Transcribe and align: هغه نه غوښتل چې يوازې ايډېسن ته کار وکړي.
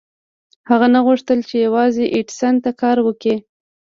هغه 0.69 0.87
نه 0.93 0.99
غوښتل 1.05 1.39
چې 1.49 1.55
يوازې 1.67 2.05
ايډېسن 2.15 2.55
ته 2.63 2.71
کار 2.81 2.97
وکړي. 3.03 3.35